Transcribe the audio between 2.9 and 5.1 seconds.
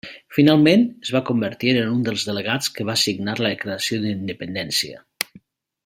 va signar la Declaració d'independència.